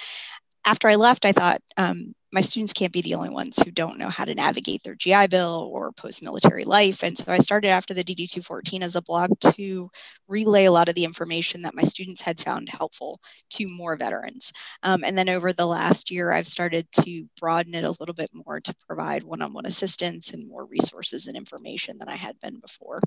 after 0.68 0.90
I 0.90 0.96
left, 0.96 1.24
I 1.24 1.32
thought 1.32 1.62
um, 1.78 2.14
my 2.34 2.42
students 2.42 2.74
can't 2.74 2.92
be 2.92 3.02
the 3.02 3.16
only 3.16 3.30
ones 3.30 3.58
who 3.58 3.72
don't 3.72 3.98
know 3.98 4.10
how 4.10 4.26
to 4.26 4.36
navigate 4.36 4.84
their 4.84 4.96
GI 4.96 5.28
Bill 5.28 5.70
or 5.72 5.94
post 5.94 6.22
military 6.22 6.66
life. 6.66 7.04
And 7.04 7.18
so 7.18 7.32
I 7.32 7.38
started 7.38 7.70
after 7.70 7.94
the 7.94 8.04
DD 8.04 8.30
214 8.30 8.84
as 8.84 8.98
a 8.98 9.02
blog 9.02 9.32
to 9.54 9.90
relay 10.28 10.66
a 10.66 10.72
lot 10.72 10.90
of 10.90 10.96
the 10.96 11.06
information 11.06 11.62
that 11.62 11.74
my 11.74 11.84
students 11.84 12.20
had 12.20 12.38
found 12.38 12.68
helpful 12.68 13.18
to 13.52 13.68
more 13.70 13.96
veterans. 13.96 14.52
Um, 14.84 15.06
and 15.06 15.18
then 15.18 15.30
over 15.30 15.54
the 15.54 15.66
last 15.66 16.12
year, 16.12 16.34
I've 16.34 16.48
started 16.48 16.86
to 17.04 17.26
broaden 17.40 17.74
it 17.74 17.86
a 17.86 17.96
little 17.98 18.14
bit 18.14 18.30
more 18.34 18.60
to 18.60 18.76
provide 18.86 19.24
one 19.24 19.42
on 19.42 19.54
one 19.54 19.66
assistance 19.66 20.34
and 20.34 20.50
more 20.50 20.66
resources 20.66 21.28
and 21.28 21.38
information 21.38 21.98
than 21.98 22.10
I 22.10 22.18
had 22.18 22.38
been 22.42 22.60
before. 22.60 23.00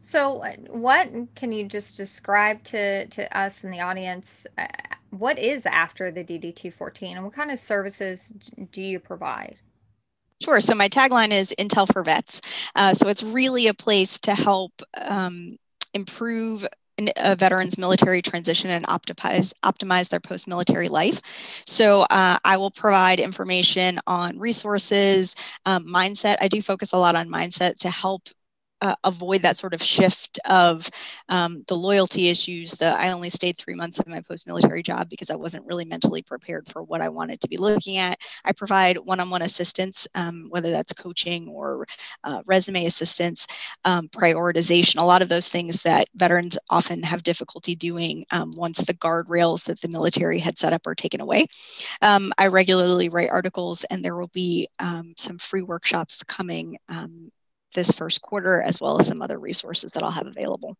So, 0.00 0.42
what 0.70 1.10
can 1.34 1.52
you 1.52 1.66
just 1.66 1.98
describe 1.98 2.64
to, 2.64 3.06
to 3.08 3.36
us 3.36 3.62
and 3.62 3.74
the 3.74 3.80
audience? 3.80 4.46
What 5.10 5.38
is 5.38 5.66
after 5.66 6.10
the 6.10 6.22
DD214 6.22 7.16
and 7.16 7.24
what 7.24 7.32
kind 7.32 7.50
of 7.50 7.58
services 7.58 8.32
do 8.72 8.82
you 8.82 9.00
provide? 9.00 9.56
Sure. 10.40 10.60
So 10.60 10.74
my 10.74 10.88
tagline 10.88 11.32
is 11.32 11.52
Intel 11.58 11.90
for 11.92 12.04
Vets. 12.04 12.40
Uh, 12.76 12.94
so 12.94 13.08
it's 13.08 13.22
really 13.22 13.66
a 13.66 13.74
place 13.74 14.20
to 14.20 14.34
help 14.34 14.72
um, 14.96 15.56
improve 15.94 16.66
a 17.16 17.36
veteran's 17.36 17.78
military 17.78 18.20
transition 18.20 18.70
and 18.70 18.86
optimize 18.86 19.52
optimize 19.64 20.08
their 20.08 20.20
post-military 20.20 20.88
life. 20.88 21.20
So 21.66 22.02
uh, 22.10 22.38
I 22.44 22.56
will 22.56 22.70
provide 22.70 23.20
information 23.20 24.00
on 24.06 24.38
resources, 24.38 25.36
um, 25.64 25.86
mindset. 25.86 26.36
I 26.40 26.48
do 26.48 26.60
focus 26.60 26.92
a 26.92 26.98
lot 26.98 27.14
on 27.14 27.28
mindset 27.28 27.76
to 27.78 27.90
help 27.90 28.28
uh, 28.80 28.94
avoid 29.04 29.42
that 29.42 29.56
sort 29.56 29.74
of 29.74 29.82
shift 29.82 30.38
of 30.48 30.88
um, 31.28 31.64
the 31.68 31.74
loyalty 31.74 32.28
issues 32.28 32.72
that 32.72 32.98
I 32.98 33.10
only 33.10 33.30
stayed 33.30 33.56
three 33.58 33.74
months 33.74 33.98
in 34.00 34.10
my 34.10 34.20
post 34.20 34.46
military 34.46 34.82
job 34.82 35.08
because 35.08 35.30
I 35.30 35.36
wasn't 35.36 35.66
really 35.66 35.84
mentally 35.84 36.22
prepared 36.22 36.68
for 36.68 36.82
what 36.82 37.00
I 37.00 37.08
wanted 37.08 37.40
to 37.40 37.48
be 37.48 37.56
looking 37.56 37.96
at. 37.96 38.18
I 38.44 38.52
provide 38.52 38.98
one 38.98 39.20
on 39.20 39.30
one 39.30 39.42
assistance, 39.42 40.06
um, 40.14 40.46
whether 40.50 40.70
that's 40.70 40.92
coaching 40.92 41.48
or 41.48 41.86
uh, 42.24 42.42
resume 42.46 42.86
assistance, 42.86 43.46
um, 43.84 44.08
prioritization, 44.08 45.00
a 45.00 45.04
lot 45.04 45.22
of 45.22 45.28
those 45.28 45.48
things 45.48 45.82
that 45.82 46.08
veterans 46.14 46.58
often 46.70 47.02
have 47.02 47.22
difficulty 47.22 47.74
doing 47.74 48.24
um, 48.30 48.50
once 48.56 48.82
the 48.82 48.94
guardrails 48.94 49.64
that 49.64 49.80
the 49.80 49.88
military 49.88 50.38
had 50.38 50.58
set 50.58 50.72
up 50.72 50.86
are 50.86 50.94
taken 50.94 51.20
away. 51.20 51.46
Um, 52.02 52.32
I 52.38 52.46
regularly 52.48 53.08
write 53.08 53.30
articles, 53.30 53.84
and 53.84 54.04
there 54.04 54.16
will 54.16 54.28
be 54.28 54.68
um, 54.78 55.14
some 55.16 55.38
free 55.38 55.62
workshops 55.62 56.22
coming 56.22 56.78
this 57.74 57.92
first 57.92 58.22
quarter, 58.22 58.62
as 58.62 58.80
well 58.80 58.98
as 59.00 59.08
some 59.08 59.22
other 59.22 59.38
resources 59.38 59.92
that 59.92 60.02
I'll 60.02 60.10
have 60.10 60.26
available. 60.26 60.76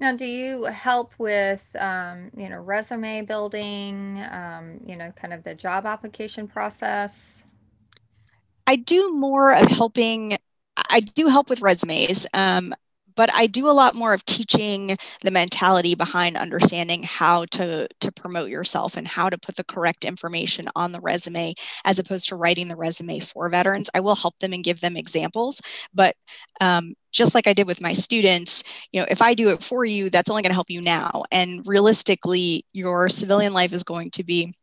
Now, 0.00 0.16
do 0.16 0.24
you 0.24 0.64
help 0.64 1.12
with, 1.18 1.76
um, 1.78 2.30
you 2.34 2.48
know, 2.48 2.58
resume 2.58 3.22
building, 3.22 4.22
um, 4.30 4.80
you 4.86 4.96
know, 4.96 5.12
kind 5.12 5.34
of 5.34 5.44
the 5.44 5.54
job 5.54 5.84
application 5.84 6.48
process? 6.48 7.44
I 8.66 8.76
do 8.76 9.12
more 9.12 9.52
of 9.54 9.66
helping. 9.66 10.38
I 10.88 11.00
do 11.00 11.26
help 11.26 11.50
with 11.50 11.60
resumes. 11.60 12.26
Um, 12.32 12.74
but 13.20 13.28
I 13.34 13.48
do 13.48 13.68
a 13.68 13.72
lot 13.72 13.94
more 13.94 14.14
of 14.14 14.24
teaching 14.24 14.96
the 15.20 15.30
mentality 15.30 15.94
behind 15.94 16.38
understanding 16.38 17.02
how 17.02 17.44
to 17.50 17.86
to 17.86 18.12
promote 18.12 18.48
yourself 18.48 18.96
and 18.96 19.06
how 19.06 19.28
to 19.28 19.36
put 19.36 19.56
the 19.56 19.64
correct 19.64 20.06
information 20.06 20.70
on 20.74 20.90
the 20.90 21.02
resume 21.02 21.52
as 21.84 21.98
opposed 21.98 22.30
to 22.30 22.36
writing 22.36 22.66
the 22.66 22.76
resume 22.76 23.18
for 23.18 23.50
veterans. 23.50 23.90
I 23.92 24.00
will 24.00 24.14
help 24.14 24.38
them 24.38 24.54
and 24.54 24.64
give 24.64 24.80
them 24.80 24.96
examples, 24.96 25.60
but 25.92 26.16
um, 26.62 26.94
just 27.12 27.34
like 27.34 27.46
I 27.46 27.52
did 27.52 27.66
with 27.66 27.82
my 27.82 27.92
students, 27.92 28.64
you 28.90 29.02
know, 29.02 29.06
if 29.10 29.20
I 29.20 29.34
do 29.34 29.50
it 29.50 29.62
for 29.62 29.84
you, 29.84 30.08
that's 30.08 30.30
only 30.30 30.40
going 30.40 30.52
to 30.52 30.54
help 30.54 30.70
you 30.70 30.80
now. 30.80 31.24
And 31.30 31.60
realistically, 31.66 32.64
your 32.72 33.10
civilian 33.10 33.52
life 33.52 33.74
is 33.74 33.82
going 33.82 34.12
to 34.12 34.24
be 34.24 34.54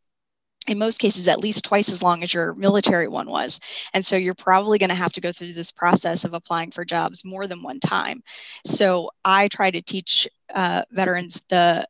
in 0.68 0.78
most 0.78 0.98
cases 0.98 1.26
at 1.28 1.40
least 1.40 1.64
twice 1.64 1.90
as 1.90 2.02
long 2.02 2.22
as 2.22 2.32
your 2.32 2.54
military 2.54 3.08
one 3.08 3.28
was. 3.28 3.58
And 3.94 4.04
so 4.04 4.16
you're 4.16 4.34
probably 4.34 4.78
going 4.78 4.90
to 4.90 4.94
have 4.94 5.12
to 5.12 5.20
go 5.20 5.32
through 5.32 5.54
this 5.54 5.72
process 5.72 6.24
of 6.24 6.34
applying 6.34 6.70
for 6.70 6.84
jobs 6.84 7.24
more 7.24 7.46
than 7.46 7.62
one 7.62 7.80
time. 7.80 8.22
So 8.64 9.10
i 9.24 9.48
try 9.48 9.70
to 9.70 9.82
teach 9.82 10.28
uh, 10.54 10.82
veterans 10.90 11.42
the 11.48 11.86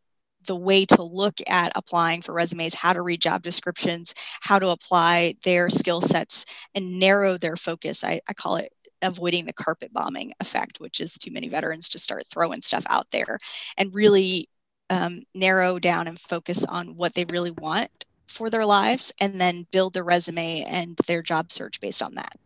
the 0.46 0.56
way 0.56 0.86
to 0.86 1.02
look 1.02 1.34
at 1.46 1.72
applying 1.74 2.22
for 2.22 2.32
resumes 2.32 2.72
how 2.72 2.94
to 2.94 3.02
read 3.02 3.20
job 3.20 3.42
descriptions 3.42 4.14
how 4.40 4.58
to 4.58 4.68
apply 4.68 5.34
their 5.44 5.68
skill 5.68 6.00
sets 6.00 6.46
and 6.74 6.98
narrow 6.98 7.36
their 7.36 7.56
focus. 7.56 8.02
I, 8.02 8.20
I 8.28 8.32
call 8.32 8.56
it 8.56 8.72
avoiding 9.02 9.44
the 9.44 9.52
carpet 9.52 9.92
bombing 9.92 10.32
effect 10.40 10.80
which 10.80 11.00
is 11.00 11.14
too 11.14 11.30
many 11.30 11.48
veterans 11.48 11.88
to 11.88 11.98
start 11.98 12.24
throwing 12.32 12.62
stuff 12.62 12.84
out 12.88 13.06
there 13.12 13.38
and 13.76 13.94
really 13.94 14.48
um, 14.90 15.22
narrow 15.34 15.78
down 15.78 16.08
and 16.08 16.18
focus 16.18 16.64
on 16.64 16.96
what 16.96 17.14
they 17.14 17.24
really 17.26 17.50
want 17.50 18.06
for 18.28 18.50
their 18.50 18.66
lives 18.66 19.12
and 19.20 19.40
then 19.40 19.66
build 19.70 19.94
their 19.94 20.04
resume 20.04 20.62
and 20.64 20.96
their 21.06 21.22
job 21.22 21.50
search 21.50 21.80
based 21.80 22.02
on 22.02 22.14
that. 22.14 22.36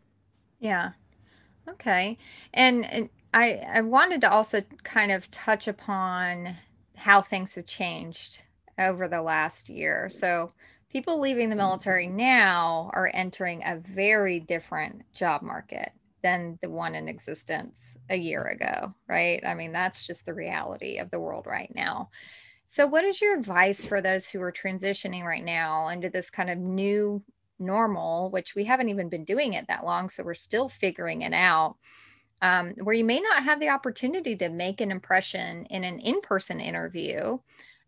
Yeah. 0.61 0.93
Okay. 1.69 2.19
And, 2.55 2.85
and 2.85 3.09
I 3.35 3.63
I 3.73 3.81
wanted 3.81 4.21
to 4.23 4.31
also 4.31 4.63
kind 4.83 5.11
of 5.11 5.31
touch 5.31 5.69
upon 5.69 6.57
how 6.97 7.23
things 7.23 7.55
have 7.55 7.67
changed 7.67 8.43
over 8.79 9.09
the 9.09 9.23
last 9.23 9.69
year. 9.69 10.09
So 10.11 10.53
people 10.91 11.19
leaving 11.21 11.49
the 11.49 11.57
military 11.57 12.07
now 12.07 12.91
are 12.93 13.11
entering 13.13 13.63
a 13.65 13.79
very 13.79 14.41
different 14.41 15.03
job 15.15 15.43
market 15.43 15.91
than 16.23 16.59
the 16.63 16.71
one 16.71 16.95
in 16.95 17.09
existence 17.09 17.97
a 18.11 18.17
year 18.17 18.45
ago, 18.45 18.93
right? 19.09 19.45
I 19.45 19.55
mean, 19.55 19.73
that's 19.73 20.07
just 20.07 20.25
the 20.25 20.35
reality 20.35 20.99
of 20.99 21.11
the 21.11 21.19
world 21.19 21.47
right 21.47 21.73
now. 21.75 22.11
So, 22.75 22.87
what 22.87 23.05
is 23.05 23.21
your 23.21 23.37
advice 23.37 23.85
for 23.85 24.01
those 24.01 24.31
who 24.31 24.41
are 24.41 24.51
transitioning 24.51 25.25
right 25.25 25.45
now 25.45 25.89
into 25.89 26.09
this 26.09 26.31
kind 26.31 26.49
of 26.49 26.57
new 26.57 27.23
normal, 27.59 28.31
which 28.31 28.55
we 28.55 28.65
haven't 28.65 28.89
even 28.89 29.11
been 29.11 29.27
doing 29.27 29.53
it 29.53 29.67
that 29.69 29.85
long? 29.85 30.09
So, 30.09 30.23
we're 30.23 30.33
still 30.33 30.71
figuring 30.71 31.21
it 31.21 31.35
out, 31.35 31.77
um, 32.41 32.71
where 32.83 32.95
you 32.95 33.05
may 33.05 33.21
not 33.21 33.45
have 33.45 33.61
the 33.61 33.69
opportunity 33.69 34.37
to 34.37 34.49
make 34.49 34.81
an 34.81 34.91
impression 34.91 35.67
in 35.67 35.85
an 35.85 35.99
in 36.01 36.23
person 36.23 36.63
interview. 36.63 37.39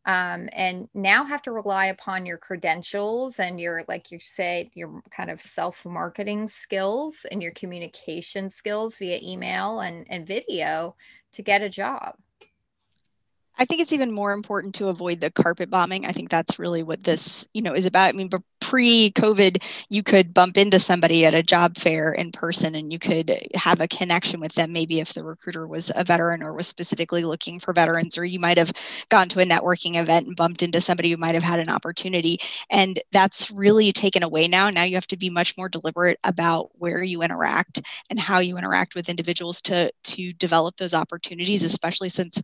Um, 0.05 0.51
and 0.53 0.87
now 0.93 1.25
have 1.25 1.41
to 1.45 1.51
rely 1.51 1.87
upon 1.87 2.27
your 2.27 2.37
credentials 2.37 3.41
and 3.41 3.59
your 3.59 3.87
like 3.89 4.11
you 4.11 4.19
say 4.21 4.71
your 4.75 5.01
kind 5.11 5.31
of 5.31 5.41
self-marketing 5.41 6.49
skills 6.49 7.25
and 7.33 7.43
your 7.43 7.53
communication 7.53 8.51
skills 8.51 8.99
via 8.99 9.19
email 9.23 9.81
and, 9.81 10.07
and 10.11 10.27
video 10.27 10.95
to 11.33 11.43
get 11.43 11.63
a 11.63 11.71
job 11.71 12.17
I 13.57 13.65
think 13.65 13.81
it's 13.81 13.93
even 13.93 14.13
more 14.13 14.33
important 14.33 14.75
to 14.77 14.89
avoid 14.89 15.21
the 15.21 15.31
carpet 15.31 15.71
bombing. 15.71 16.07
I 16.07 16.13
think 16.13 16.29
that's 16.29 16.59
really 16.59 16.83
what 16.83 17.05
this, 17.05 17.47
you 17.55 17.63
know, 17.63 17.73
is 17.73 17.87
about. 17.87 18.09
I 18.09 18.13
mean, 18.13 18.29
pre-COVID, 18.61 19.63
you 19.91 20.03
could 20.03 20.35
bump 20.35 20.57
into 20.57 20.79
somebody 20.79 21.25
at 21.25 21.35
a 21.35 21.43
job 21.43 21.77
fair 21.77 22.13
in 22.13 22.33
person, 22.33 22.75
and 22.75 22.93
you 22.93 22.99
could 22.99 23.47
have 23.55 23.81
a 23.81 23.87
connection 23.87 24.41
with 24.41 24.55
them. 24.55 24.73
Maybe 24.73 24.99
if 25.01 25.15
the 25.15 25.23
recruiter 25.23 25.69
was 25.69 25.93
a 25.95 26.03
veteran 26.03 26.43
or 26.43 26.53
was 26.53 26.67
specifically 26.67 27.23
looking 27.23 27.61
for 27.61 27.73
veterans, 27.73 28.19
or 28.19 28.25
you 28.25 28.41
might 28.41 28.59
have 28.59 28.73
gone 29.09 29.29
to 29.29 29.41
a 29.41 29.45
networking 29.45 29.97
event 29.97 30.27
and 30.27 30.35
bumped 30.35 30.63
into 30.63 30.81
somebody 30.81 31.11
who 31.11 31.17
might 31.17 31.35
have 31.35 31.45
had 31.45 31.61
an 31.61 31.69
opportunity. 31.69 32.39
And 32.71 33.01
that's 33.13 33.51
really 33.51 33.93
taken 33.93 34.23
away 34.25 34.49
now. 34.49 34.71
Now 34.71 34.83
you 34.83 34.97
have 34.97 35.07
to 35.09 35.17
be 35.17 35.31
much 35.31 35.57
more 35.57 35.69
deliberate 35.69 36.19
about 36.25 36.71
where 36.75 37.03
you 37.03 37.23
interact 37.23 37.83
and 38.11 38.19
how 38.19 38.41
you 38.41 38.59
interact 38.59 38.95
with 38.95 39.09
individuals 39.09 39.63
to 39.63 39.93
to 40.05 40.33
develop 40.33 40.77
those 40.77 40.95
opportunities, 40.95 41.63
especially 41.63 42.09
since 42.09 42.43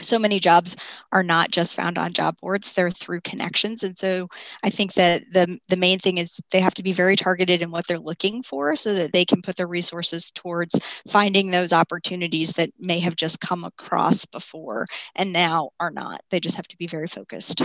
so 0.00 0.18
many 0.18 0.38
jobs 0.38 0.76
are 1.12 1.22
not 1.22 1.50
just 1.50 1.74
found 1.74 1.98
on 1.98 2.12
job 2.12 2.36
boards 2.40 2.72
they're 2.72 2.90
through 2.90 3.20
connections 3.22 3.82
and 3.82 3.98
so 3.98 4.28
i 4.62 4.70
think 4.70 4.94
that 4.94 5.22
the 5.32 5.58
the 5.68 5.76
main 5.76 5.98
thing 5.98 6.18
is 6.18 6.40
they 6.50 6.60
have 6.60 6.74
to 6.74 6.82
be 6.82 6.92
very 6.92 7.16
targeted 7.16 7.62
in 7.62 7.70
what 7.70 7.86
they're 7.86 7.98
looking 7.98 8.42
for 8.42 8.76
so 8.76 8.94
that 8.94 9.12
they 9.12 9.24
can 9.24 9.42
put 9.42 9.56
their 9.56 9.66
resources 9.66 10.30
towards 10.30 10.78
finding 11.08 11.50
those 11.50 11.72
opportunities 11.72 12.52
that 12.52 12.70
may 12.80 12.98
have 12.98 13.16
just 13.16 13.40
come 13.40 13.64
across 13.64 14.24
before 14.26 14.86
and 15.14 15.32
now 15.32 15.70
are 15.80 15.90
not. 15.90 16.20
They 16.30 16.40
just 16.40 16.56
have 16.56 16.68
to 16.68 16.76
be 16.76 16.86
very 16.86 17.06
focused 17.08 17.62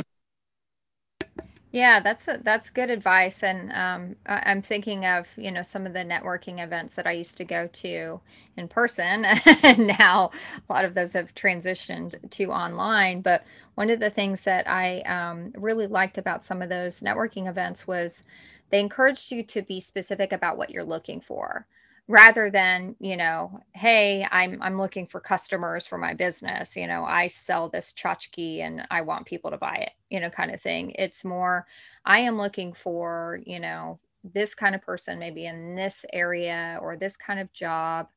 yeah, 1.73 1.99
that's 2.01 2.27
a, 2.27 2.39
that's 2.43 2.69
good 2.69 2.91
advice, 2.91 3.41
and 3.41 3.71
um, 3.73 4.15
I, 4.27 4.51
am 4.51 4.61
thinking 4.61 5.07
of 5.07 5.27
you 5.35 5.51
know 5.51 5.63
some 5.63 5.87
of 5.87 5.93
the 5.93 6.05
networking 6.05 6.63
events 6.63 6.93
that 6.93 7.07
I 7.07 7.13
used 7.13 7.35
to 7.37 7.45
go 7.45 7.65
to 7.65 8.21
in 8.55 8.67
person, 8.67 9.25
and 9.63 9.87
now 9.87 10.29
a 10.69 10.73
lot 10.73 10.85
of 10.85 10.93
those 10.93 11.13
have 11.13 11.33
transitioned 11.33 12.29
to 12.29 12.51
online. 12.51 13.21
But 13.21 13.43
one 13.73 13.89
of 13.89 13.99
the 13.99 14.11
things 14.11 14.43
that 14.43 14.69
I 14.69 15.01
um, 15.01 15.51
really 15.55 15.87
liked 15.87 16.19
about 16.19 16.45
some 16.45 16.61
of 16.61 16.69
those 16.69 16.99
networking 16.99 17.49
events 17.49 17.87
was 17.87 18.23
they 18.69 18.79
encouraged 18.79 19.31
you 19.31 19.41
to 19.41 19.63
be 19.63 19.79
specific 19.79 20.31
about 20.31 20.57
what 20.57 20.69
you're 20.69 20.83
looking 20.83 21.21
for 21.21 21.65
rather 22.07 22.49
than 22.49 22.95
you 22.99 23.15
know 23.15 23.59
hey 23.73 24.27
i'm 24.29 24.61
i'm 24.61 24.77
looking 24.77 25.07
for 25.07 25.21
customers 25.21 25.87
for 25.87 25.97
my 25.97 26.13
business. 26.13 26.75
You 26.75 26.87
know 26.87 27.05
i 27.05 27.27
sell 27.27 27.69
this 27.69 27.93
tchotchke 27.93 28.59
and 28.59 28.85
i 28.91 29.01
want 29.01 29.25
people 29.25 29.51
to 29.51 29.57
buy 29.57 29.75
it 29.75 29.91
you 30.09 30.19
know 30.19 30.29
kind 30.29 30.53
of 30.53 30.61
thing. 30.61 30.91
It's 30.91 31.23
more 31.23 31.65
i 32.05 32.19
am 32.19 32.37
looking 32.37 32.73
for 32.73 33.39
you 33.45 33.59
know 33.59 33.99
this 34.23 34.55
kind 34.55 34.75
of 34.75 34.81
person 34.81 35.19
maybe 35.19 35.45
in 35.45 35.75
this 35.75 36.05
area 36.13 36.79
or 36.81 36.95
this 36.95 37.17
kind 37.17 37.39
of 37.39 37.51
job. 37.51 38.07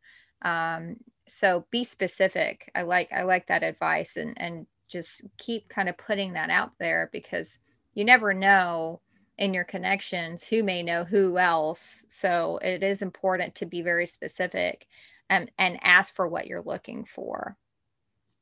Um, 0.42 0.96
so 1.28 1.66
be 1.70 1.82
specific. 1.84 2.70
I 2.74 2.82
like 2.82 3.12
i 3.12 3.22
like 3.22 3.46
that 3.48 3.62
advice 3.62 4.16
and 4.16 4.34
and 4.36 4.66
just 4.88 5.22
keep 5.38 5.68
kind 5.68 5.88
of 5.88 5.96
putting 5.96 6.34
that 6.34 6.50
out 6.50 6.72
there 6.78 7.08
because 7.12 7.58
you 7.94 8.04
never 8.04 8.32
know 8.32 9.00
in 9.38 9.54
your 9.54 9.64
connections 9.64 10.44
who 10.44 10.62
may 10.62 10.82
know 10.82 11.04
who 11.04 11.38
else. 11.38 12.04
So 12.08 12.58
it 12.62 12.82
is 12.82 13.02
important 13.02 13.56
to 13.56 13.66
be 13.66 13.82
very 13.82 14.06
specific 14.06 14.86
and, 15.28 15.50
and 15.58 15.78
ask 15.82 16.14
for 16.14 16.26
what 16.26 16.46
you're 16.46 16.62
looking 16.62 17.04
for. 17.04 17.56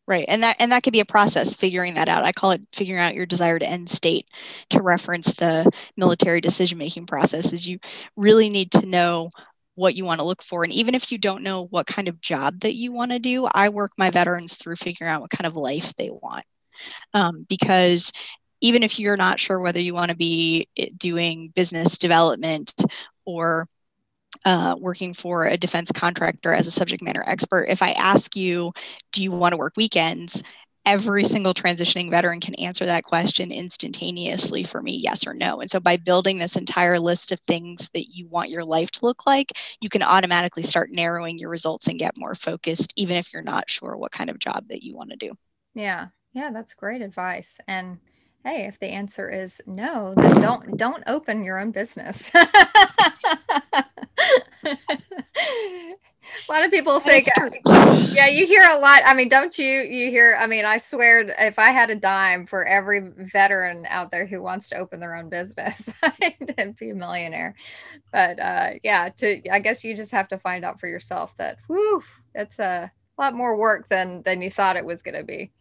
Right. 0.06 0.26
And 0.28 0.42
that 0.42 0.56
and 0.60 0.70
that 0.70 0.82
could 0.82 0.92
be 0.92 1.00
a 1.00 1.06
process 1.06 1.54
figuring 1.54 1.94
that 1.94 2.10
out. 2.10 2.24
I 2.24 2.32
call 2.32 2.50
it 2.50 2.60
figuring 2.74 3.00
out 3.00 3.14
your 3.14 3.24
desired 3.24 3.62
end 3.62 3.88
state 3.88 4.28
to 4.68 4.82
reference 4.82 5.32
the 5.34 5.70
military 5.96 6.42
decision 6.42 6.76
making 6.76 7.06
process 7.06 7.54
is 7.54 7.66
you 7.66 7.78
really 8.14 8.50
need 8.50 8.70
to 8.72 8.84
know 8.84 9.30
what 9.76 9.94
you 9.94 10.04
want 10.04 10.20
to 10.20 10.26
look 10.26 10.42
for. 10.42 10.62
And 10.62 10.72
even 10.74 10.94
if 10.94 11.10
you 11.10 11.16
don't 11.16 11.42
know 11.42 11.64
what 11.64 11.86
kind 11.86 12.08
of 12.08 12.20
job 12.20 12.60
that 12.60 12.74
you 12.74 12.92
want 12.92 13.12
to 13.12 13.18
do, 13.18 13.48
I 13.50 13.70
work 13.70 13.92
my 13.96 14.10
veterans 14.10 14.56
through 14.56 14.76
figuring 14.76 15.10
out 15.10 15.22
what 15.22 15.30
kind 15.30 15.46
of 15.46 15.56
life 15.56 15.94
they 15.96 16.10
want 16.10 16.44
um, 17.14 17.46
because 17.48 18.12
even 18.64 18.82
if 18.82 18.98
you're 18.98 19.16
not 19.16 19.38
sure 19.38 19.60
whether 19.60 19.78
you 19.78 19.92
want 19.92 20.10
to 20.10 20.16
be 20.16 20.66
eh, 20.78 20.86
doing 20.96 21.52
business 21.54 21.98
development 21.98 22.72
or 23.26 23.68
uh, 24.46 24.74
working 24.80 25.12
for 25.12 25.44
a 25.44 25.58
defense 25.58 25.92
contractor 25.92 26.50
as 26.54 26.66
a 26.66 26.70
subject 26.70 27.02
matter 27.02 27.22
expert, 27.26 27.66
if 27.68 27.82
I 27.82 27.90
ask 27.92 28.34
you, 28.34 28.72
do 29.12 29.22
you 29.22 29.30
want 29.30 29.52
to 29.52 29.58
work 29.58 29.74
weekends? 29.76 30.42
Every 30.86 31.24
single 31.24 31.52
transitioning 31.52 32.10
veteran 32.10 32.40
can 32.40 32.54
answer 32.54 32.86
that 32.86 33.04
question 33.04 33.52
instantaneously 33.52 34.64
for 34.64 34.80
me, 34.80 34.96
yes 34.96 35.26
or 35.26 35.34
no. 35.34 35.60
And 35.60 35.70
so, 35.70 35.78
by 35.78 35.98
building 35.98 36.38
this 36.38 36.56
entire 36.56 36.98
list 36.98 37.32
of 37.32 37.40
things 37.46 37.90
that 37.92 38.14
you 38.14 38.28
want 38.28 38.48
your 38.48 38.64
life 38.64 38.90
to 38.92 39.04
look 39.04 39.26
like, 39.26 39.52
you 39.80 39.90
can 39.90 40.02
automatically 40.02 40.62
start 40.62 40.88
narrowing 40.90 41.38
your 41.38 41.50
results 41.50 41.88
and 41.88 41.98
get 41.98 42.18
more 42.18 42.34
focused, 42.34 42.94
even 42.96 43.16
if 43.16 43.30
you're 43.30 43.42
not 43.42 43.68
sure 43.68 43.96
what 43.96 44.12
kind 44.12 44.30
of 44.30 44.38
job 44.38 44.68
that 44.68 44.82
you 44.82 44.94
want 44.94 45.10
to 45.10 45.16
do. 45.16 45.32
Yeah, 45.74 46.08
yeah, 46.32 46.50
that's 46.50 46.74
great 46.74 47.02
advice. 47.02 47.58
And 47.68 47.98
hey, 48.44 48.66
if 48.66 48.78
the 48.78 48.88
answer 48.88 49.30
is 49.30 49.60
no, 49.66 50.14
then 50.16 50.40
don't 50.40 50.76
don't 50.76 51.02
open 51.06 51.44
your 51.44 51.58
own 51.58 51.70
business. 51.70 52.30
a 56.48 56.52
lot 56.52 56.64
of 56.64 56.70
people 56.70 57.00
think 57.00 57.26
yeah 58.12 58.26
you 58.26 58.46
hear 58.46 58.62
a 58.70 58.78
lot 58.78 59.02
i 59.04 59.14
mean 59.14 59.28
don't 59.28 59.58
you 59.58 59.82
you 59.82 60.10
hear 60.10 60.36
i 60.40 60.46
mean 60.46 60.64
i 60.64 60.76
swear 60.78 61.20
if 61.38 61.58
i 61.58 61.70
had 61.70 61.90
a 61.90 61.94
dime 61.94 62.46
for 62.46 62.64
every 62.64 63.00
veteran 63.00 63.86
out 63.88 64.10
there 64.10 64.26
who 64.26 64.42
wants 64.42 64.68
to 64.68 64.76
open 64.76 65.00
their 65.00 65.14
own 65.14 65.28
business 65.28 65.90
i'd 66.02 66.76
be 66.76 66.90
a 66.90 66.94
millionaire. 66.94 67.54
But 68.12 68.40
uh 68.40 68.70
yeah 68.82 69.10
to 69.18 69.48
i 69.50 69.58
guess 69.58 69.84
you 69.84 69.94
just 69.94 70.12
have 70.12 70.28
to 70.28 70.38
find 70.38 70.64
out 70.64 70.80
for 70.80 70.88
yourself 70.88 71.36
that 71.36 71.58
whew 71.66 72.02
that's 72.34 72.58
a 72.58 72.90
lot 73.18 73.34
more 73.34 73.56
work 73.56 73.88
than 73.88 74.22
than 74.22 74.42
you 74.42 74.50
thought 74.50 74.76
it 74.76 74.84
was 74.84 75.02
going 75.02 75.16
to 75.16 75.24
be 75.24 75.52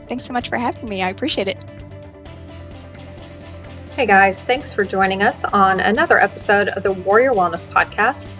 Thanks 0.08 0.24
so 0.24 0.32
much 0.32 0.48
for 0.48 0.58
having 0.58 0.88
me. 0.88 1.02
I 1.02 1.10
appreciate 1.10 1.46
it. 1.46 1.58
Hey 3.94 4.06
guys, 4.06 4.42
thanks 4.42 4.74
for 4.74 4.84
joining 4.84 5.22
us 5.22 5.44
on 5.44 5.78
another 5.78 6.18
episode 6.18 6.66
of 6.68 6.82
the 6.82 6.90
Warrior 6.90 7.30
Wellness 7.32 7.64
Podcast. 7.66 8.32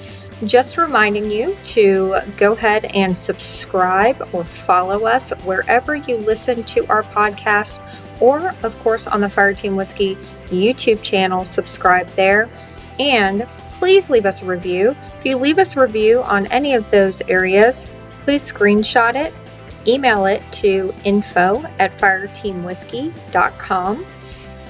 Just 0.45 0.77
reminding 0.79 1.31
you 1.31 1.57
to 1.65 2.21
go 2.39 2.53
ahead 2.53 2.87
and 2.87 3.17
subscribe 3.17 4.27
or 4.33 4.43
follow 4.43 5.05
us 5.05 5.33
wherever 5.45 5.95
you 5.95 6.17
listen 6.17 6.65
to 6.65 6.87
our 6.87 7.03
podcast, 7.03 7.83
or 8.21 8.55
of 8.63 8.79
course 8.79 9.07
on 9.07 9.21
the 9.21 9.27
Fireteam 9.27 9.77
Whiskey 9.77 10.15
YouTube 10.47 11.03
channel. 11.03 11.45
Subscribe 11.45 12.09
there. 12.17 12.49
And 12.99 13.47
please 13.75 14.09
leave 14.09 14.25
us 14.25 14.41
a 14.41 14.47
review. 14.47 14.97
If 15.19 15.27
you 15.27 15.37
leave 15.37 15.59
us 15.59 15.77
a 15.77 15.83
review 15.83 16.23
on 16.23 16.47
any 16.47 16.75
of 16.75 16.91
those 16.91 17.21
areas, 17.23 17.87
please 18.21 18.51
screenshot 18.51 19.17
it, 19.17 19.35
email 19.87 20.25
it 20.25 20.43
to 20.53 20.95
info 21.05 21.63
at 21.79 21.99
fireteamwhiskey.com 21.99 24.07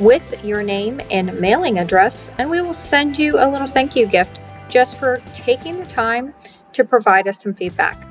with 0.01 0.45
your 0.45 0.65
name 0.65 1.01
and 1.13 1.41
mailing 1.41 1.79
address, 1.79 2.33
and 2.39 2.51
we 2.51 2.61
will 2.61 2.75
send 2.75 3.17
you 3.19 3.39
a 3.39 3.47
little 3.49 3.69
thank 3.69 3.95
you 3.95 4.07
gift 4.07 4.41
just 4.71 4.99
for 4.99 5.21
taking 5.33 5.77
the 5.77 5.87
time 5.87 6.35
to 6.73 6.85
provide 6.85 7.29
us 7.29 7.41
some 7.41 7.55
feedback. 7.55 8.10